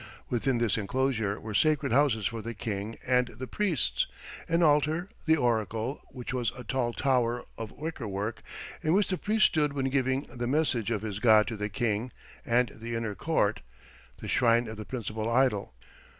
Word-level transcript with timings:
Within 0.31 0.57
this 0.57 0.79
inclosure 0.79 1.39
were 1.39 1.53
sacred 1.53 1.91
houses 1.91 2.25
for 2.25 2.41
the 2.41 2.55
king 2.55 2.97
and 3.05 3.27
the 3.27 3.45
priests, 3.45 4.07
an 4.49 4.63
altar, 4.63 5.09
the 5.27 5.37
oracle, 5.37 6.01
which 6.07 6.33
was 6.33 6.51
a 6.57 6.63
tall 6.63 6.91
tower 6.91 7.45
of 7.55 7.71
wicker 7.71 8.07
work, 8.07 8.41
in 8.81 8.93
which 8.93 9.09
the 9.09 9.17
priest 9.19 9.45
stood 9.45 9.73
when 9.73 9.89
giving 9.91 10.21
the 10.33 10.47
message 10.47 10.89
of 10.89 11.03
his 11.03 11.19
god 11.19 11.45
to 11.49 11.55
the 11.55 11.69
king, 11.69 12.11
and 12.43 12.69
the 12.69 12.95
inner 12.95 13.13
court 13.13 13.61
the 14.17 14.27
shrine 14.27 14.67
of 14.67 14.75
the 14.77 14.85
principal 14.85 15.29
idol. 15.29 15.75